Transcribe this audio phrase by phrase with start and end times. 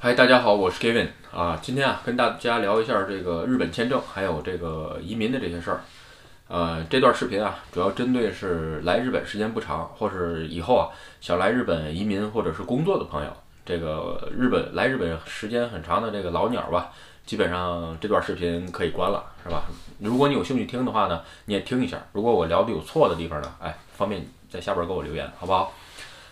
[0.00, 1.58] 嗨，大家好，我是 Kevin 啊。
[1.60, 5.80] 今天啊，跟大家聊一下这个日本签证，还有这个移民的这些事儿。
[6.46, 10.90] 呃，这段视频啊，主要针对是来日本时间不长，或是以后啊
[11.20, 13.30] 想来日本移民或者是工作的朋友。
[13.66, 16.92] 这个日本来日本时间很长的这个老鸟吧，
[17.26, 19.64] 基本上这段视频可以关了，是吧？
[19.98, 21.98] 如果你有兴趣听的话呢，你也听一下。
[22.12, 25.72] 如果我聊的有错的地方呢，哎，方便在下边给我留言，好不好？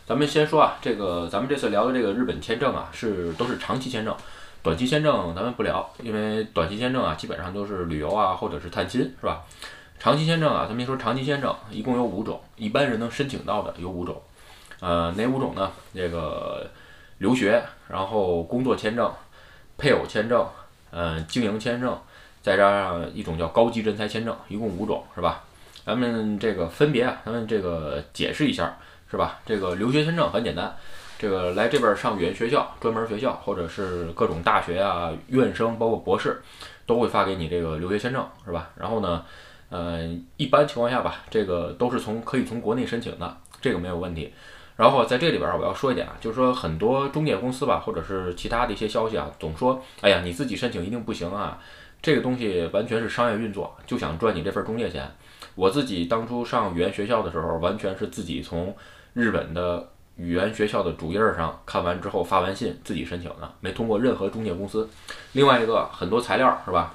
[0.06, 4.16] 咱们先说啊，这个咱们这次聊的这个日本签证啊，是都是长期签证，
[4.62, 9.42] 短期签证咱们不聊，因为短期签证啊，基本上都是旅游啊或者是探亲，是吧？
[9.98, 14.22] 长期签证啊，咱们一说长期签证一共有五种，一般人能申请到的有五种，
[14.78, 15.72] 呃，哪五种呢？
[15.92, 16.70] 这个
[17.18, 19.12] 留学，然后工作签证、
[19.76, 20.46] 配偶签证，
[20.92, 21.98] 嗯，经营签证，
[22.42, 25.42] 再加上一种叫高级人才签证，一共五种，是吧？
[25.84, 28.78] 咱们这个分别啊，咱们这个解释一下。
[29.10, 29.38] 是吧？
[29.46, 30.74] 这个留学签证很简单，
[31.18, 36.42] 这个来这边上语言学校、专门学校，或者是各种大学啊、院生，包括博士，
[36.86, 38.70] 都会发给你这个留学签证，是吧？
[38.76, 39.24] 然后呢，
[39.70, 44.34] 呃，一般情况下吧，这个都是从可以从国内申请的，这个没有问题。
[44.74, 51.58] 然后在这里边我要说一点啊，就是说很多中介公司吧，或者是其他的一些消息啊，总说，哎呀，你自己申请一定不行啊，
[52.02, 55.10] 这个东西完全是商业运作，就想赚你这份中介钱。
[55.54, 58.76] 我自己当初上语言学校的时候，完全是自己从。
[59.16, 64.86] 日本的语言学校的主页上看完之后发完信自己申请的，没通过任何中介公司。
[65.32, 66.94] 另外一个很多材料是吧？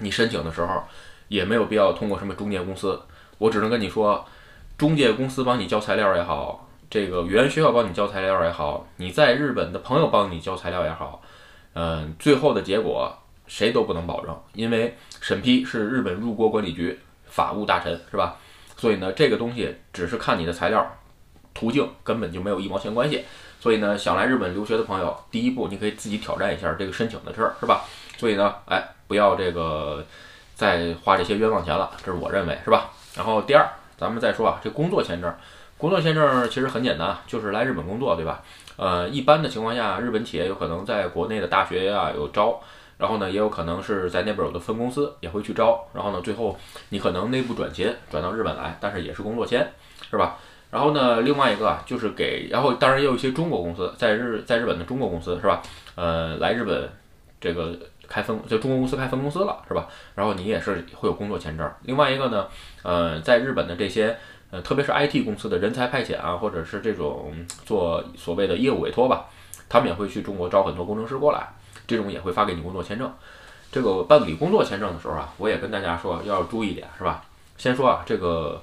[0.00, 0.84] 你申请的时候
[1.28, 3.00] 也没有必要通过什么中介公司。
[3.38, 4.22] 我只能跟你说，
[4.76, 11.22] 中介公司帮你交材料也好，这个语言学校帮你交材料也好，你在日本的朋友帮你交材料也好，
[11.72, 13.10] 嗯，最后的结果
[13.46, 18.36] 谁都不能保证，因为审批是日本入国管理局法务大臣是吧？
[18.76, 20.98] 所以呢，这个东西只是看你的材料。
[21.54, 23.24] 途径根本就没有一毛钱关系，
[23.60, 27.84] 所以呢，想来日本留学的朋友，第一步你可以自己挑战一下这个申请的事儿，是吧？
[28.18, 30.04] 所以呢，哎，不要这个
[30.54, 32.90] 再花这些冤枉钱了，这是我认为，是吧？
[33.16, 35.34] 然后第二，咱们再说啊，这工作签证，
[35.76, 38.42] 工作签证其实很简单，就是来日本工作，对吧？
[38.76, 42.58] 呃，一般的情况下，日本企业有可能在国内的大学呀有招，
[42.96, 49.70] 然后呢，也有可能是在那边有的分公司也会去招，然后呢，最后你可能内部转勤转到日本来，但是也是工作签，
[50.10, 50.38] 是吧？
[50.72, 55.60] 然后呢，另外一个就是给，然后当然也有一些中国公司在日在日本的中国公司是吧？
[55.96, 56.88] 呃，来日本
[57.38, 57.78] 这个
[58.08, 59.86] 开分就中国公司开分公司了是吧？
[60.14, 61.70] 然后你也是会有工作签证。
[61.82, 62.48] 另外一个呢，
[62.82, 64.16] 呃，在日本的这些
[64.50, 67.34] 呃，特别是 IT 公司的人才派遣啊，或者是这种
[67.66, 69.26] 做所谓的业务委托吧，
[69.68, 71.52] 他们也会去中国招很多工程师过来，
[71.86, 73.12] 这种也会发给你工作签证。
[73.70, 77.22] 这个办理工作签证的时候啊，我也跟大家说要注意一点是吧？
[77.58, 78.62] 先说啊，这个。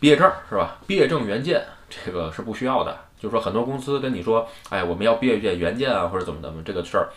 [0.00, 0.78] 毕业证是吧？
[0.86, 2.96] 毕业证原件这个是不需要的。
[3.20, 7.08] 就是说，很多公司跟你说，哎，我们要毕业件原件啊，或者怎么怎么，这个事儿，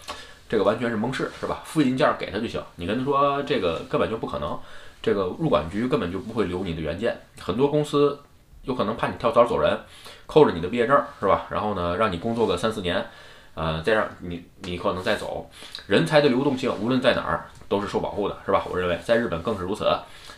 [0.49, 1.61] 这个完全是蒙事，是吧？
[1.63, 2.59] 复印件给他就行。
[2.77, 4.59] 你跟他说这个根本就不可能，
[4.99, 7.15] 这个入管局根本就不会留你的原件。
[7.39, 8.19] 很多公司
[8.63, 9.79] 有可能怕你跳槽走人，
[10.25, 11.45] 扣着你的毕业证是吧？
[11.51, 13.05] 然后呢，让你工作个三四年，
[13.53, 15.47] 呃，再让你你可能再走。
[15.85, 18.65] 人才的流动性无论在哪儿都是受保护的，是吧？
[18.71, 19.85] 我认为在日本更是如此。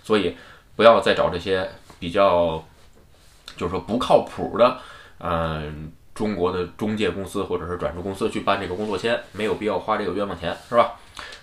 [0.03, 0.36] 所以
[0.76, 1.72] 不要再找这些。
[2.03, 2.62] 比较，
[3.56, 4.78] 就是说不靠谱的，
[5.19, 10.96] 嗯，中国的中介公司或者是转出公司去办这个工作签，没有必要花这个冤枉钱，是吧？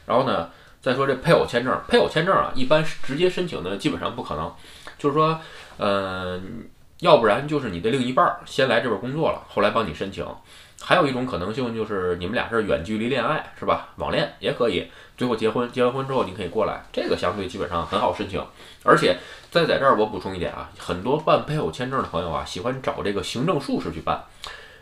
[0.05, 0.51] 然后呢，
[0.83, 4.53] 再说这配偶签证，配偶签证啊，一般直接申请的基本上不可能，
[4.99, 5.41] 就是说，
[5.79, 6.69] 嗯，
[7.01, 10.27] 要不然就是你的另一半先来这边工作了，后来帮你申请。
[10.83, 13.89] 还有一种可能性就是你们俩是远距离恋爱，是吧？
[13.97, 18.43] 网恋也可以，最后结婚，结完婚之后你可以过来，这个相对基本上很好申请。
[18.83, 19.17] 而且
[19.51, 24.25] 再在这儿我补充一点啊，很多办配偶签证的朋友啊，喜欢找这个行政术士去办，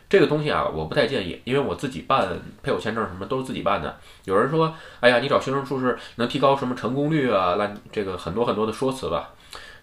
[0.09, 2.29] 这个东西啊，我不太建议，因为我自己办
[2.63, 3.97] 配偶签证什么都是自己办的。
[4.23, 7.55] 有人说，哎呀，你找行政术士能提高什么成功率啊？
[7.55, 9.31] 烂这个很多很多的说辞吧，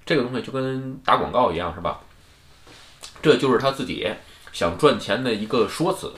[0.07, 2.01] 这个东西就跟打广告一样，是吧？
[3.22, 4.09] 这就是他自己。
[4.53, 6.10] 想赚钱的一个说辞，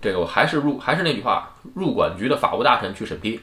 [0.00, 3.40] 这个我还是入还是那句话，入管局的法务大臣去审批，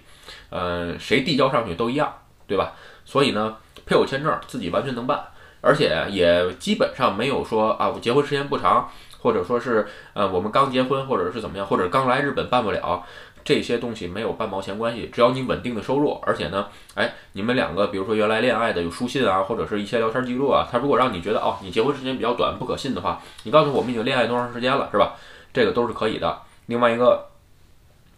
[0.49, 2.13] 呃，谁递交上去都一样，
[2.47, 2.73] 对吧？
[3.05, 3.55] 所以呢，
[3.85, 5.23] 配偶签证自己完全能办，
[5.61, 13.05] 而且也基本上没有说啊，我结婚时间不长，或者说是呃，我们刚结婚或者是怎么样，或者刚来日本办不了。
[13.43, 25.15] 这些东西没有半毛钱关系，只要你稳定的收入，而且呢，哎，你们两个比如说原来恋爱的有书信啊，或者是一些聊天记录啊，他如果让你觉得哦，你结婚时间比较短，不可信的话，你告诉我们已经恋爱多长时间了，是吧？
[25.53, 26.41] 这个都是可以的。
[26.67, 27.27] 另外一个，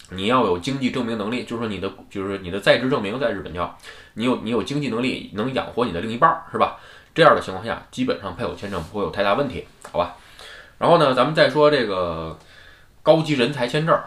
[0.10, 3.78] 你要有经济证明能力，就是说你的就是你的在职证明在日本叫
[4.16, 6.78] 你有你有经济能力能养活你的另一半，是吧？
[7.16, 10.16] 这样的情况下，基本上配偶签证不会有太大问题，好吧？
[10.80, 12.38] 然后呢，咱们再说这个
[13.02, 13.98] 高级人才签证。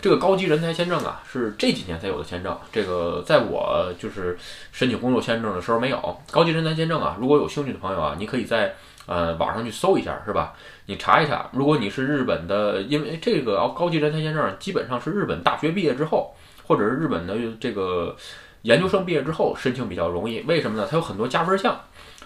[0.00, 2.56] 这个高级人才签证啊，是这几年才有的签证。
[2.72, 4.38] 这个在我就是
[4.70, 7.16] 申请工作签证的时候没有高级人才签证啊。
[7.20, 8.74] 如果有兴趣的朋友啊，你可以在
[9.06, 10.54] 呃网上去搜一下，是吧？
[10.86, 16.32] 你查一查，如果你是日本的，因为这个高级人才签证基本上是日本大学毕业之后，
[16.64, 18.14] 或者是日本的这个
[18.62, 20.40] 研究生毕业之后申请比较容易。
[20.42, 20.86] 为什么呢？
[20.88, 21.76] 它有很多加分项。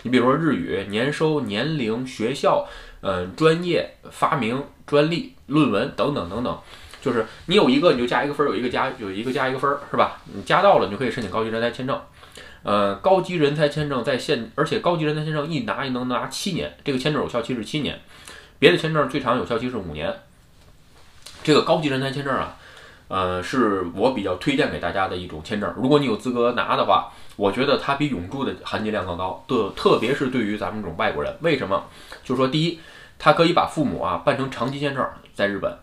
[0.02, 2.66] 你比如说日语、年收、年龄、学校、
[3.00, 6.58] 嗯专业、发明、专利、论文等等等等。
[7.02, 10.20] 就是你有一个你就加一个分，有一个加有一个加一个分，是吧？
[10.32, 12.00] 你加到了，你就可以申请高级人才签证。
[12.62, 18.00] 呃，高级人才签证在现，而且高级人才签证一拿能拿七年，这个签证有效期是七年，
[18.60, 20.14] 别的签证最长有效期是五年。
[21.42, 22.56] 这个高级人才签证啊，
[23.08, 25.74] 呃，是我比较推荐给大家的一种签证。
[25.76, 29.44] 如果你有资格拿的话，我觉得它比永驻的含金量更高。
[29.48, 31.82] 的，特别是对于咱们这种外国人，为什么？
[32.22, 32.78] 就是说，第一，
[33.18, 35.76] 它可以把父母啊办成长期签证在日本。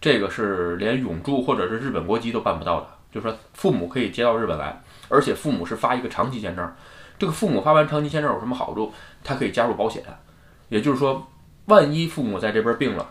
[0.00, 6.72] 这个是连永驻或者是日本国籍都办不到的，就是说父母可以接到日本来，而且父母是发一个长期签证。
[7.18, 8.92] 这个父母发完长期签证有什么好处？
[9.22, 10.02] 他可以加入保险，
[10.70, 11.28] 也就是说，
[11.66, 13.06] 万一父母在这边病了，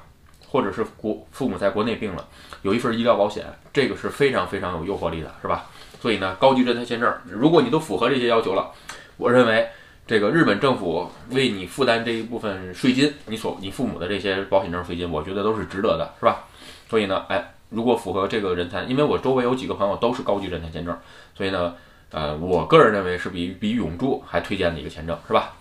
[0.47, 2.27] 或者是国父母在国内病了，
[2.63, 5.67] 有一份医疗保险，这个是非常非常有诱惑力的，是吧？
[6.01, 8.71] 所以呢，高级人才签证，如果你都符合这些要求了，
[9.17, 9.67] 我认为
[10.07, 16.45] 这个日本政府为你负担这一部分税金，你所你父母的这些保险证税金，我觉得都是值得的，是吧？
[16.89, 20.97] 所以呢，哎，如果符合这个人才，因为我周围有几个朋友都是高级人才签证，
[21.37, 21.75] 所以呢，
[22.09, 25.53] 呃，我个人认为是比比永驻还推荐的一个签证，是吧？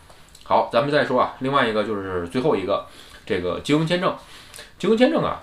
[0.44, 2.86] 好，咱们再说啊，另外一个就是最后一个，
[3.26, 4.16] 这个经营签证，
[4.78, 5.42] 经营签证啊，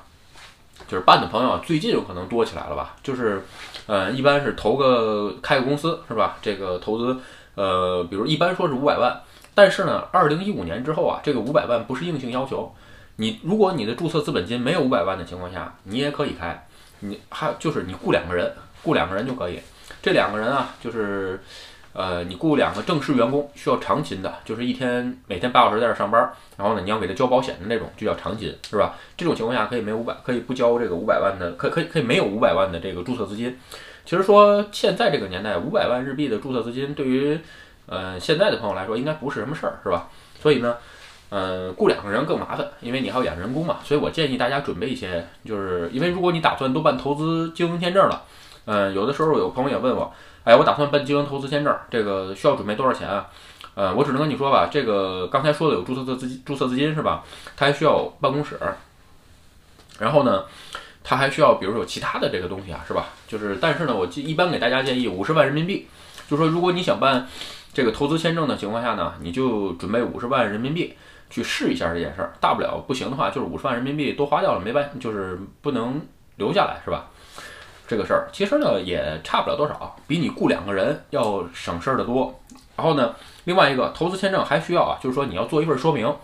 [0.87, 2.95] 就是办的朋友最近有可能多起来了吧？
[3.03, 3.43] 就是，
[3.85, 6.39] 呃，一般是投个开个公司是吧？
[6.41, 7.19] 这个投资，
[7.53, 9.21] 呃，比如一般说是五百万，
[9.53, 12.73] 但是呢，二零一五年之后啊，这个五百万不是硬性要求。
[13.17, 16.67] 你如果你的注册资本金没有五百万的情况下，你也可以开，
[16.99, 18.51] 你还就是你雇两个人，
[18.83, 19.59] 雇两个人就可以。
[20.01, 21.39] 这两个人啊，就是，
[21.93, 28.95] 呃，你雇两个正式员工，需要长勤的，就是一天每天八小时在这上班，然后呢，你要给他交保险的那种，就叫长勤，是吧？
[29.15, 33.57] 这种情况下可以没五百，可以不交这个五百万的，可可以可以没有五百万的这个注册资金。
[34.05, 37.39] 其实说现在这个年代，五百万日币的注册资金对于，
[37.85, 40.09] 呃，现在的朋友来说应该不是什么事儿，是吧？
[40.41, 40.75] 所以呢。
[41.29, 43.79] 嗯，雇两个人更麻烦，因为你还要养人工嘛。
[43.83, 48.23] 所以我建议大家准备一些，就是因为如果你打算都办投资经营签证了，
[48.65, 50.13] 嗯，有的时候有朋友也问我，
[50.43, 53.27] 哎，我打算办经营投资签证，这个需要准备多少钱啊？
[53.73, 57.23] 呃，我只能跟你说吧，这个刚才说的有注册资资金，注册资金是吧？
[57.57, 58.57] 它还需要办公室，
[59.99, 60.45] 然后呢，
[61.03, 63.07] 它还需要比如有其他的这个东西啊，是吧？
[63.27, 65.87] 就是，但是呢，我一般给大家建议五十万人民币，
[66.29, 67.27] 就说如果你想办
[67.73, 70.93] 这个投资签证的情况下呢，你就准备五十万人民币。
[71.35, 76.01] 去试一下这件事儿，大不了不行的话，就是五十万人民币多花掉了，没办，就是不能
[76.37, 77.07] 留下来，是吧？
[77.85, 82.39] 这个事儿其实呢也差不了多少，比你雇两个人要省事儿的多。
[82.77, 86.15] 然后呢，另外一个投资签证还需要啊，就是说你要做一份说明，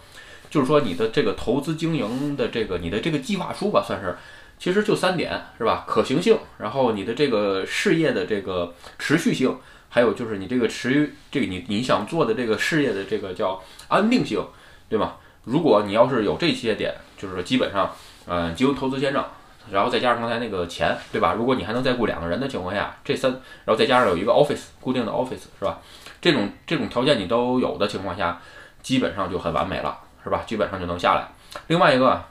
[0.50, 4.16] 就是说你的这个投资经营的这个你的这个计划书吧，算是，
[4.58, 5.84] 其实就三点，是吧？
[5.86, 9.58] 可行性，然后你的这个事业的这个持续性，
[9.90, 14.42] 还有就是你这个持这个你你想做的这个事业的这个叫安定性。
[14.92, 15.14] 对吗？
[15.46, 17.90] 如果你要是有这些点，就是基本上，
[18.28, 19.24] 嗯，经营投资签证，
[19.72, 21.34] 然后再加上刚才那个钱，对吧？
[21.34, 23.32] 如果你还能再雇两个人的情况下，这三，
[23.64, 25.80] 然后再加上有一个 office 固定的 office，是吧？
[26.20, 28.40] 这种这种条件你都有的情况下，
[28.82, 30.44] 基本上就很完美了，是吧？
[30.46, 31.26] 基本上就能下来。
[31.68, 32.22] 另外一个，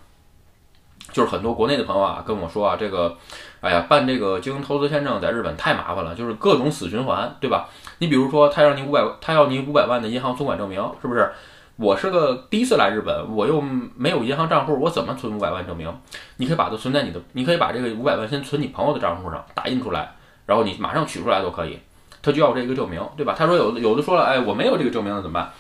[1.11, 3.17] 就是很多国内的朋友啊跟我说啊，这个，
[3.63, 7.69] 哎呀，办这个经营投资签证在日本太麻烦了，就是各种死循环，对吧？
[7.99, 11.33] 你比如说他让你五百，他要你五百万的银行存款证明，是不是？
[11.81, 15.91] 我是个第一次来日本，我又没有银行账户，我怎么存五百万证明？
[16.37, 20.13] 你可以把它存在你的，你可以把这个五百万先存你朋友的账户上，打印出来，
[20.45, 21.79] 然后你马上取出来都可以。
[22.21, 23.35] 他就要这个证明，对吧？
[23.35, 25.51] 他说有有的说了，哎，我没有这个证明了怎么办？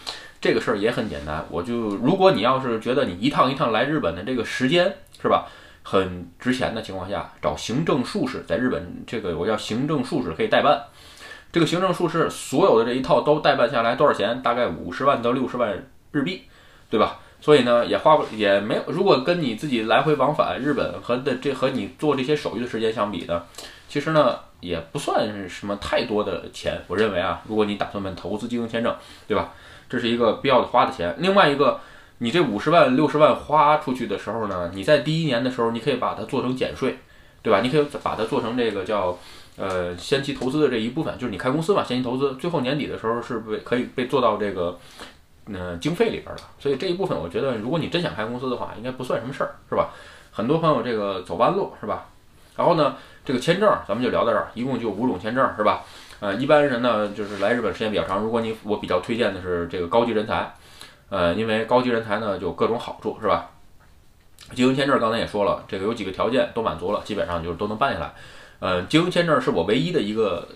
[0.42, 5.46] 这个事儿也很简单，我就如果你要是觉得你一趟一趟来日本的这个时间是吧，
[5.82, 10.82] 很值钱的情况下，找行政术士在日本这个我叫行政术士可以代办。
[11.50, 14.42] 这个行政术士所有的这一套都代办下来多少钱？
[14.42, 15.82] 大概五十万到六十万。
[16.12, 16.42] 日币，
[16.88, 17.18] 对吧？
[17.42, 18.82] 所以呢，也花不也没有。
[18.88, 23.42] 如果跟你自己来回往返日本和的这和你做这些手续的时间相比呢，
[23.88, 26.78] 其实呢也不算是什么太多的钱。
[26.86, 28.94] 我认为啊，如果你打算办投资经营签证，
[29.26, 29.54] 对吧？
[29.88, 31.14] 这是一个必要的花的钱。
[31.16, 31.80] 另外一个，
[32.18, 36.98] 你这五十万六十万花出去的时候呢，你在第一年的时候，你可以把它做成减税，
[37.42, 37.62] 对吧？
[37.62, 39.18] 你可以把它做成这个叫
[39.56, 44.78] 呃先期投资的这一部分，就是你开公司嘛，先期投资，最后年底的时候是被可以被做到这个。
[45.52, 49.90] 嗯，经费里边的，所以这一部分我觉得，如果你真想开公司的话，应该不算什么事儿，是吧？
[50.30, 52.06] 很多朋友这个走弯路，是吧？
[52.56, 55.82] 然后呢，这个签证咱们就聊到这儿，一共就五种签证，是吧？
[56.20, 60.54] 呃，一般人呢就是来日本时间比较长，如果你我比较推荐的是这个高级人才，
[61.08, 63.50] 呃，因为高级人才呢就各种好处，是吧？
[64.54, 68.12] 经营签证刚才也说了，这个有几个条件都满足了，基本上就是都能办下来。
[68.58, 70.46] 呃，经营签证是我唯一的一个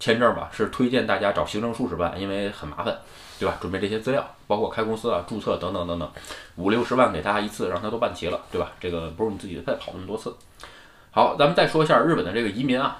[0.00, 2.96] 签证吧，是推荐大家找行政术士办，因为很麻烦，
[3.42, 3.56] 对吧？
[3.60, 6.08] 准备这些资料，包括开公司啊、注册等等等等，
[6.54, 8.70] 五六十万给他一次，让他都办齐了，对吧？
[8.80, 10.32] 这个不是你自己再跑那么多次。
[11.10, 12.98] 好，咱们再说一下日本的这个移民啊。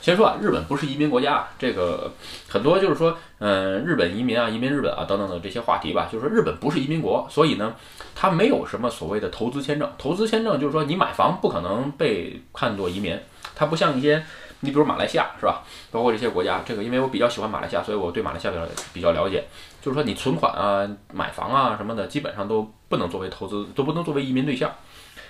[0.00, 2.12] 先说啊，日本不是移民国家，这个
[2.46, 7.74] 很多就是说，嗯，日本移民啊，移民日本啊等等的这些话题吧，就是说日本不是移民国，所以呢，
[8.14, 9.90] 它没有什么所谓的投资签证。
[9.96, 13.18] 投资签证就是说你买房不可能被看作移民，
[13.54, 14.22] 它不像一些，
[14.60, 15.62] 你比如马来西亚是吧？
[15.90, 19.44] 包括这些国家，这个因为我比较喜欢马来西亚，所以我对马来西亚比较比较了解。
[19.84, 24.72] 就是说你存款啊、买房啊什么的，基本上都不能作为投资，都不能作为移民对象。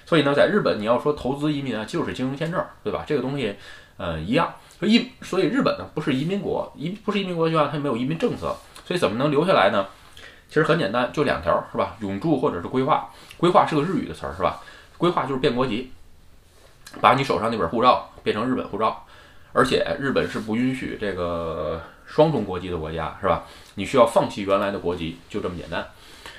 [0.06, 3.02] 所以呢，在日本你要说投资移民啊，就是经营签证，对吧？
[3.04, 3.56] 这个东西，
[3.96, 4.54] 呃，一样。
[4.78, 8.54] 所以，所以日本呢不是移民国，移不是移民国就话，它没有移民政策，
[8.87, 9.88] 所以怎么能留下来呢？
[10.46, 11.96] 其实很简单，就两条，是吧？
[11.99, 13.11] 永住或者是规划。
[13.37, 14.62] 规划是个日语的词儿，是吧？
[14.96, 15.90] 规划就是变国籍，
[17.00, 19.04] 把你手上那本护照变成日本护照，
[19.52, 23.44] 而且日本是不允许这个双重国籍的国家，是吧？
[23.75, 25.87] 你需要放弃原来的国籍，就这么简单。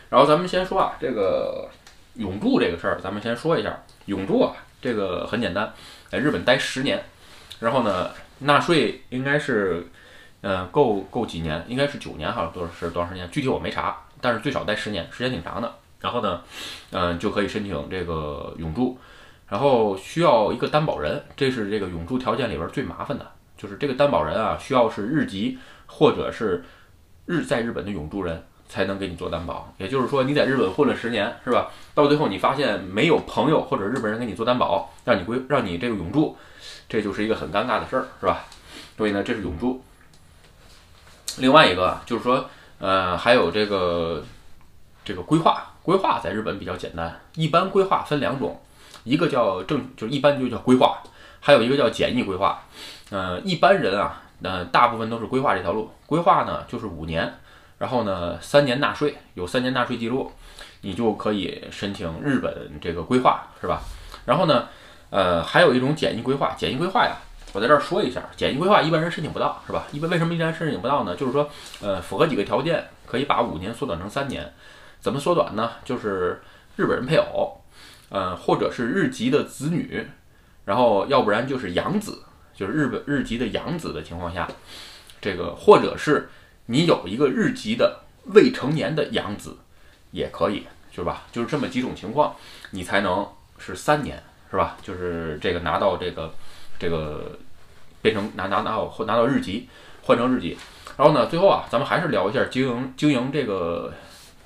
[0.09, 1.69] 然后咱们先说啊，这个
[2.15, 5.73] 永住这个事儿，咱们先说一下永住啊，这个很简单，
[6.09, 7.03] 在日本待十年，
[7.59, 8.11] 然后呢？
[8.39, 9.87] 纳税应该是，
[10.41, 11.63] 呃，够够几年？
[11.69, 13.31] 应该是九年，还是多少是多长时间？
[13.31, 15.73] 具体我没查，但是最少待十年，时间挺长的。
[16.01, 16.41] 然后呢，
[16.91, 18.97] 嗯，就可以申请这个永住，
[19.47, 23.25] 然后需要一个担保人，这是这个永住条件里边最麻烦的，
[23.57, 25.57] 就是这个担保人啊，需要是日籍
[25.87, 26.63] 或者是
[27.25, 29.73] 日在日本的永住人才能给你做担保。
[29.77, 31.71] 也就是说，你在日本混了十年，是吧？
[31.93, 36.35] 到最后你发现没有朋友或者日本人给你做担保，让你归让你这个永住。
[36.87, 38.45] 这就是一个很尴尬的事儿，是吧？
[38.97, 39.83] 所以呢，这是永住。
[41.37, 44.23] 另外一个就是说，呃，还有这个
[45.03, 47.19] 这个规划，规划在日本比较简单。
[47.35, 48.61] 一般规划分两种，
[49.03, 51.01] 一个叫正，就一般就叫规划，
[51.45, 52.63] 还有一个叫简易规划。
[53.11, 55.91] 呃，一般人啊，呃，大部分都是规划这条路。
[56.07, 57.31] 规划呢，就是五年，
[57.77, 60.31] 然后呢，三年纳税，有三年纳税记录，
[60.81, 63.79] 你就可以申请日本这个规划，是吧？
[64.25, 64.67] 然后呢？
[65.11, 67.15] 呃，还有一种简易规划，简易规划呀，
[67.53, 69.85] 我在这儿说一下，简易规划一般人申请不到，是吧？
[69.91, 71.15] 一般为什么一般申请不到呢？
[71.15, 71.47] 就是说，
[71.79, 74.51] 呃，符合几个条件，可以把五年缩短成三年。
[74.99, 75.73] 怎么缩短呢？
[75.85, 76.41] 就是
[76.75, 77.61] 日本人配偶，
[78.09, 80.05] 呃，或者是日籍的子女，
[80.65, 84.47] 然后要不然就是养子，就是日本日籍的养子的情况下，
[85.21, 86.29] 这个或者是
[86.65, 88.01] 你有一个日籍的
[88.33, 89.57] 未成年的养子，
[90.11, 91.23] 也可以，是吧？
[91.31, 92.35] 就是这么几种情况，
[92.71, 94.21] 你才能是三年。
[94.51, 94.77] 是吧？
[94.81, 96.31] 就是这个拿到这个，
[96.79, 97.37] 这个
[98.01, 99.67] 变成拿拿拿到拿到日籍，
[100.03, 100.55] 换成日籍。
[100.95, 103.91] 然后呢，最后啊，咱们还是聊一下经营经营这个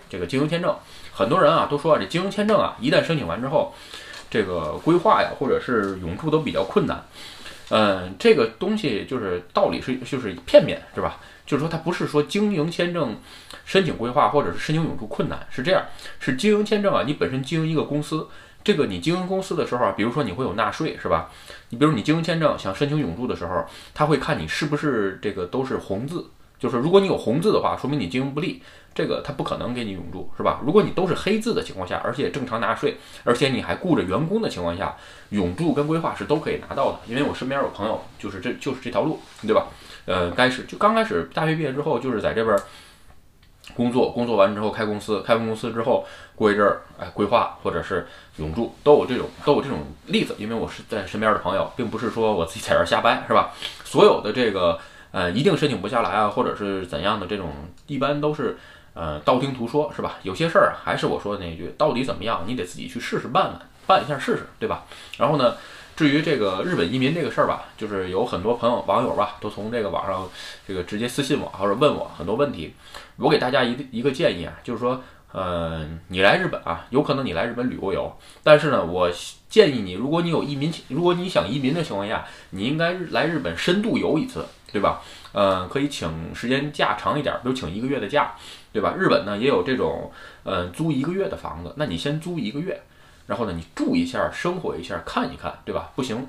[0.09, 0.75] 这个经营签证。
[1.13, 3.75] 很多人啊都说啊，这经营签证啊，一旦申请完之后，
[4.29, 7.03] 这个规划呀或者是永住都比较困难。
[7.69, 11.17] 嗯，这个东西就是道理是就是片面，是吧？
[11.45, 13.15] 就是说它不是说经营签证
[13.65, 15.83] 申请规划或者是申请永住困难，是这样，
[16.19, 18.27] 是经营签证啊，你本身经营一个公司。
[18.61, 21.29] 这个你经营公司的时候啊，比如说你会有纳税，是吧？
[21.69, 26.25] 你比如你经营签证想申请永住的时候，他会看你是不是这个都是红字，
[26.59, 28.61] 就是如果你有红字的话，说明你经营不利，
[28.93, 30.59] 这个他不可能给你永住，是吧？
[30.63, 34.95] 如果你都是黑字的情况下，而且正常纳税，而且你还雇着员工的情况下，
[35.29, 36.99] 永住跟规划是都可以拿到的。
[37.07, 39.67] 因为我身边有朋友就是这就是这条路，对吧？
[40.05, 42.55] 呃，该是就刚开始大学毕业之后就是在这边。
[43.75, 46.03] 工作工作完之后开公司，开完公司之后
[46.35, 53.53] 过一阵儿，哎，规划或者是永住都有这种都有这种例子，因为我是在身边的朋友，并不是说我自己在这儿瞎掰，是吧？
[53.83, 54.79] 所有的这个
[55.11, 57.51] 呃一定申请不下来啊，或者是怎样的这种，
[57.87, 58.57] 一般都是
[58.93, 60.17] 呃道听途说，是吧？
[60.23, 64.85] 有些事儿还是我说的那一句，到底怎么样，你得自己去试试办办办一下试试，对吧？
[65.17, 65.55] 然后呢？
[65.95, 70.29] 至于这个日本移民这个事儿吧，就是有很多朋友网友吧，都从这个网上
[70.65, 72.73] 这个直接私信我或者问我很多问题。
[73.17, 78.11] 我给大家一一个建议啊，就是说，呃，你来日本啊，有可能你来日本旅过游，
[78.43, 79.09] 但是呢，我
[79.47, 85.01] 建议你，如果你有移民，如果你想移民的情况下，你应该来日本深度游一次，对吧？
[85.31, 88.33] 呃，可以请时间假长一点，比如请一个月的假，
[88.73, 88.95] 对吧？
[88.97, 90.11] 日本呢也有这种，
[90.43, 92.81] 呃，租一个月的房子，那你先租一个月。
[93.27, 95.91] 然后呢，你住一下，生活一下，看一看，对吧？
[95.95, 96.27] 不行，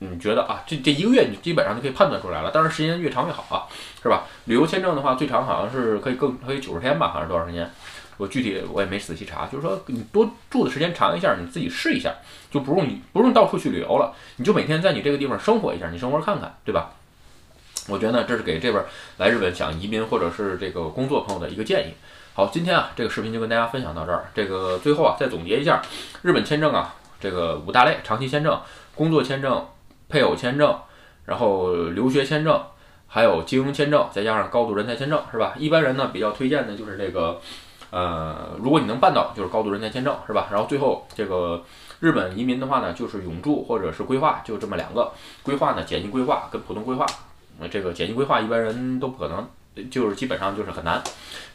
[0.00, 2.50] 你觉得啊，这这一个月你基本上就可以判断出来了。
[2.50, 3.64] 当然时间越长越好啊，
[4.02, 4.24] 是吧？
[4.44, 7.70] 旅游签证的话，最长好像是可以更可以九十天吧，好像是多少时间？
[8.16, 12.14] 我具体我也没仔细查，就是说你多住的时间长一下，你自己试一下，
[12.50, 16.92] 就不用你不用到处去旅游了，你就每天在你这个地方生活一下，你生活看看，对吧？
[17.88, 18.84] 我觉得呢，这是给这边
[19.16, 21.94] 来日本想移民或者是这个工作朋友的一个建议。
[22.34, 24.26] 好，今天啊，这个视频就跟大家分享到这儿。
[24.34, 25.82] 这个最后啊，再总结一下，
[26.22, 28.60] 日本签证啊，这个五大类：长期签证、
[28.94, 29.66] 工作签证、
[30.08, 30.78] 配偶签证，
[31.26, 32.64] 然后留学签证，
[33.08, 35.54] 还有经营签证，再加上高度人才签证，是吧？
[35.58, 37.40] 一般人呢比较推荐的就是这个，
[37.92, 40.48] 呃，如果你能办到，就是高度人才签证，是吧？
[40.50, 41.62] 然后最后这个
[42.00, 45.12] 日本移民的话呢，就是永住或者是规划，就这么两个。
[45.42, 47.04] 规划呢，简易规划跟普通规划。
[47.70, 51.02] 这个简易规划一般人都不可能，就是基本上就是很难。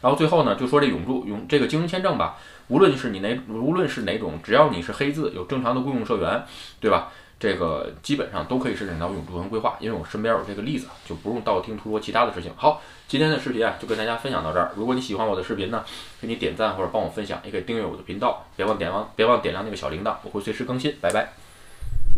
[0.00, 2.36] 然后最后呢，就说这永住永这个经营签证吧，
[2.68, 6.44] 无论是你哪无论是哪种，只要你是黑字有正常的雇佣社员，
[6.78, 7.08] 对吧？
[7.40, 12.52] 这个基本上都可以申请到永驻文规划，因为我身边有这个例子，就不用道听途说其他的事情。
[12.56, 14.72] 好，今天的视频啊，就跟大家分享到这儿。
[14.76, 15.84] 如果你喜欢我的视频呢，
[16.20, 20.96] 给你点赞或者帮我分享，也可以订阅我的频道，别忘点忘别忘点亮那个小铃铛，我会随时更新。
[21.00, 21.47] 拜拜。